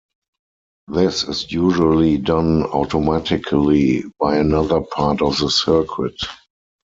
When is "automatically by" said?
2.63-4.37